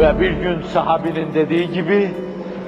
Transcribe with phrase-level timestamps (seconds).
[0.00, 2.10] Ve bir gün sahabinin dediği gibi,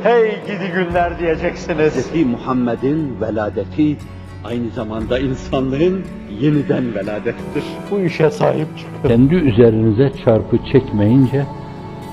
[0.02, 2.12] hey gidi günler diyeceksiniz.
[2.14, 2.26] Hz.
[2.26, 3.96] Muhammed'in veladeti
[4.44, 6.04] aynı zamanda insanlığın
[6.40, 7.64] yeniden veladettir.
[7.90, 9.08] Bu işe sahip çıkın.
[9.08, 11.45] Kendi üzerinize çarpı çekmeyince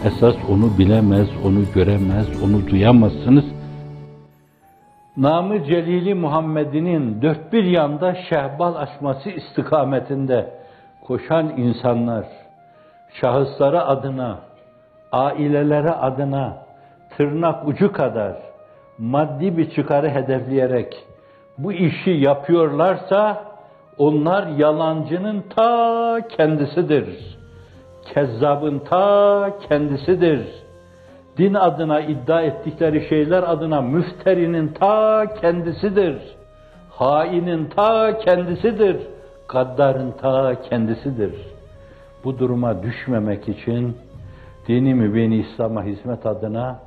[0.05, 3.45] esas onu bilemez, onu göremez, onu duyamazsınız.
[5.17, 10.53] Namı Celili Muhammed'inin dört bir yanda şehbal açması istikametinde
[11.07, 12.25] koşan insanlar,
[13.21, 14.48] şahısları adına,
[15.11, 16.57] aileleri adına
[17.17, 18.35] tırnak ucu kadar
[18.97, 21.03] maddi bir çıkarı hedefleyerek
[21.57, 23.43] bu işi yapıyorlarsa
[23.97, 27.37] onlar yalancının ta kendisidir.
[28.13, 30.41] Kezzabın ta kendisidir.
[31.37, 36.17] Din adına iddia ettikleri şeyler adına müfterinin ta kendisidir.
[36.89, 38.97] Hainin ta kendisidir.
[39.49, 41.33] Gaddarın ta kendisidir.
[42.23, 43.97] Bu duruma düşmemek için
[44.69, 46.79] dini mübini İslam'a hizmet adına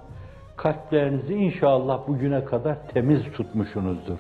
[0.56, 4.18] kalplerinizi inşallah bugüne kadar temiz tutmuşsunuzdur.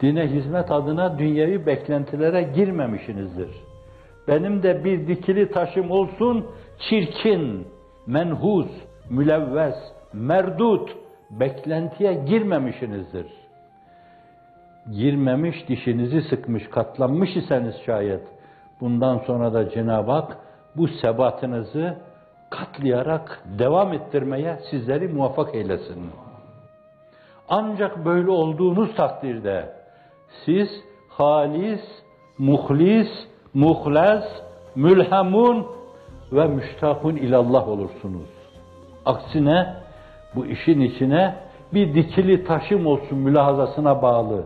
[0.00, 3.50] Dine hizmet adına dünyevi beklentilere girmemişsinizdir.
[4.28, 6.46] Benim de bir dikili taşım olsun,
[6.78, 7.66] çirkin,
[8.06, 8.66] menhus,
[9.10, 9.76] mülevves,
[10.12, 10.96] merdut,
[11.30, 13.26] beklentiye girmemişsinizdir.
[14.92, 18.22] Girmemiş, dişinizi sıkmış, katlanmış iseniz şayet,
[18.80, 20.38] bundan sonra da Cenab-ı Hak
[20.76, 21.96] bu sebatınızı
[22.58, 26.10] katlayarak devam ettirmeye sizleri muvaffak eylesin.
[27.48, 29.72] Ancak böyle olduğunuz takdirde
[30.44, 30.68] siz
[31.08, 31.80] halis,
[32.38, 33.08] muhlis,
[33.54, 34.24] muhles,
[34.74, 35.66] mülhemun
[36.32, 38.28] ve müştakun ilallah olursunuz.
[39.04, 39.74] Aksine
[40.34, 41.34] bu işin içine
[41.74, 44.44] bir dikili taşım olsun mülahazasına bağlı.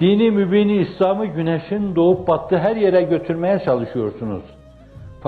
[0.00, 4.42] Dini mübini İslam'ı güneşin doğup battığı her yere götürmeye çalışıyorsunuz.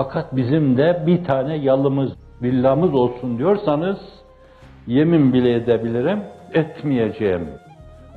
[0.03, 2.11] Fakat bizim de bir tane yalımız,
[2.41, 3.97] villamız olsun diyorsanız
[4.87, 7.49] yemin bile edebilirim, etmeyeceğim.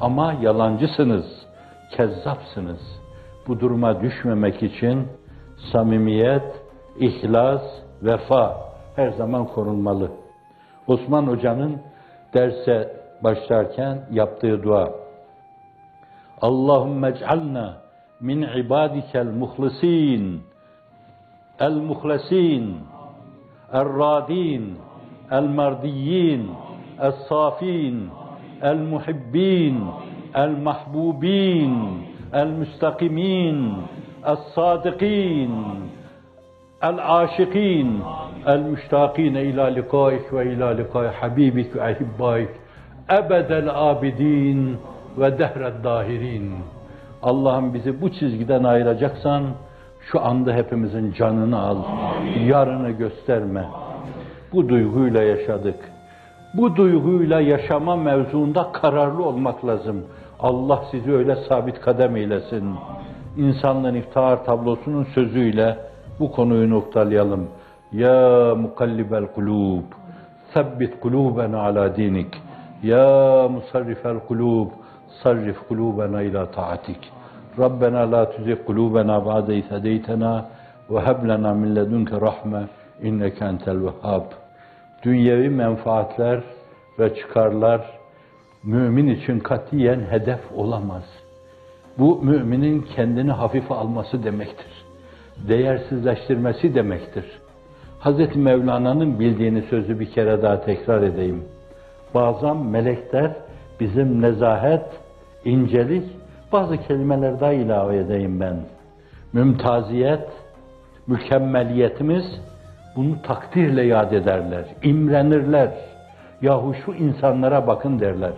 [0.00, 1.24] Ama yalancısınız,
[1.96, 2.80] kezzapsınız.
[3.48, 5.08] Bu duruma düşmemek için
[5.73, 6.42] samimiyet,
[6.98, 7.62] ihlas,
[8.02, 8.58] vefa
[8.96, 10.11] her zaman korunmalı.
[10.86, 11.80] Osman Hoca'nın
[12.34, 14.90] derse başlarken yaptığı dua.
[16.40, 17.77] Allahümme ec'alna
[18.20, 20.52] min ibadikel muhlisin,
[21.61, 21.82] el
[28.80, 29.88] muhibbin,
[30.33, 33.76] el mahbubin, el müstakimin,
[34.26, 35.88] el sadikin,
[36.83, 38.02] العاشقين
[38.48, 42.49] المشتاقين إلى لقائك وإلى لقاء حبيبك وأحبائك
[43.10, 44.77] أبد الآبدين
[45.17, 46.52] ودهر الداهرين
[47.23, 49.43] Allah'ım bizi bu çizgiden ayıracaksan
[50.11, 51.77] şu anda hepimizin canını al.
[52.46, 53.64] Yarını gösterme.
[54.52, 55.77] Bu duyguyla yaşadık.
[56.55, 60.05] Bu duyguyla yaşama mevzuunda kararlı olmak lazım.
[60.40, 62.74] Allah sizi öyle sabit kadem eylesin.
[63.36, 65.79] İnsanlığın iftihar tablosunun sözüyle
[66.20, 67.48] bu konuyu noktalayalım.
[67.92, 69.84] Ya mukallibel kulub,
[70.55, 72.42] sebbit kulubena ala dinik.
[72.83, 74.69] Ya musarrifel kulub,
[75.23, 77.13] sarrif kulubena ila taatik.
[77.58, 80.46] La tuzigh kulubena ba'de iz hedeytena
[80.90, 82.63] ve heb lena min ledunke rahme
[83.02, 84.27] inneke entel vehhab.
[85.02, 86.40] Dünyevi menfaatler
[86.98, 87.80] ve çıkarlar
[88.64, 91.05] mümin için katiyen hedef olamaz.
[91.98, 94.83] Bu müminin kendini hafife alması demektir
[95.48, 97.24] değersizleştirmesi demektir.
[98.01, 98.36] Hz.
[98.36, 101.45] Mevlana'nın bildiğini sözü bir kere daha tekrar edeyim.
[102.14, 103.33] Bazen melekler
[103.80, 104.84] bizim nezahet,
[105.45, 106.05] incelik,
[106.52, 108.57] bazı kelimeler daha ilave edeyim ben.
[109.33, 110.29] Mümtaziyet,
[111.07, 112.24] mükemmeliyetimiz
[112.96, 115.73] bunu takdirle yad ederler, imrenirler.
[116.42, 118.33] Yahu şu insanlara bakın derler.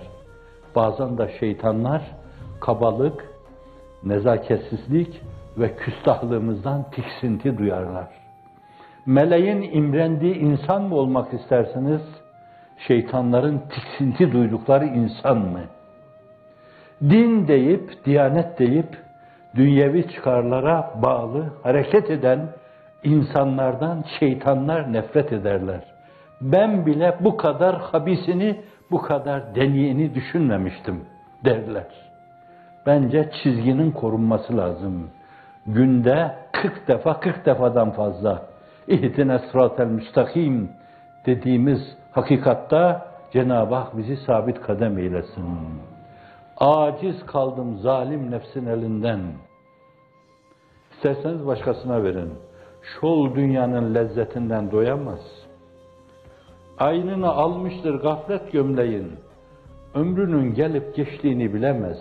[0.76, 2.02] Bazen de şeytanlar
[2.60, 3.24] kabalık,
[4.04, 5.22] nezaketsizlik,
[5.58, 8.08] ve küstahlığımızdan tiksinti duyarlar.
[9.06, 12.02] Meleğin imrendiği insan mı olmak istersiniz?
[12.86, 15.60] Şeytanların tiksinti duydukları insan mı?
[17.10, 18.98] Din deyip, diyanet deyip,
[19.54, 22.48] dünyevi çıkarlara bağlı hareket eden
[23.02, 25.80] insanlardan şeytanlar nefret ederler.
[26.40, 28.60] Ben bile bu kadar habisini,
[28.90, 31.04] bu kadar deniyeni düşünmemiştim
[31.44, 31.86] derler.
[32.86, 35.10] Bence çizginin korunması lazım
[35.66, 38.42] günde 40 defa 40 defadan fazla
[38.88, 40.70] ihdine sıratel müstakim
[41.26, 41.80] dediğimiz
[42.12, 45.44] hakikatta Cenab-ı Hak bizi sabit kadem eylesin.
[46.58, 49.20] Aciz kaldım zalim nefsin elinden.
[50.92, 52.32] İsterseniz başkasına verin.
[52.82, 55.20] Şol dünyanın lezzetinden doyamaz.
[56.78, 59.12] Aynını almıştır gaflet gömleğin.
[59.94, 61.98] Ömrünün gelip geçtiğini bilemez.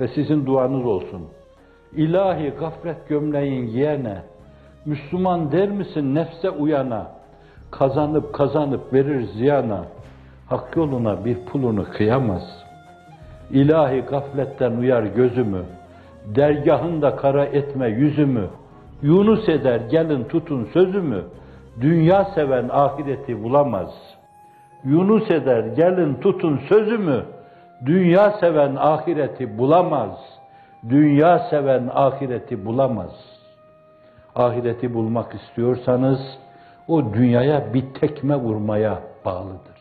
[0.00, 1.28] Ve sizin duanız olsun.
[1.92, 4.22] İlahi gaflet gömleğin giyene,
[4.84, 7.12] Müslüman der misin nefse uyana,
[7.70, 9.84] kazanıp kazanıp verir ziyana,
[10.46, 12.65] hak yoluna bir pulunu kıyamaz.
[13.50, 15.62] İlahi gafletten uyar gözümü,
[16.24, 18.48] dergahında kara etme yüzümü,
[19.02, 21.24] Yunus eder gelin tutun sözümü,
[21.80, 23.90] dünya seven ahireti bulamaz.
[24.84, 27.24] Yunus eder gelin tutun sözümü,
[27.86, 30.18] dünya seven ahireti bulamaz.
[30.88, 33.10] Dünya seven ahireti bulamaz.
[34.34, 36.20] Ahireti bulmak istiyorsanız
[36.88, 39.76] o dünyaya bir tekme vurmaya bağlıdır.